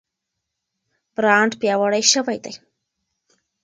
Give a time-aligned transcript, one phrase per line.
[1.15, 2.53] برانډ پیاوړی شوی دی.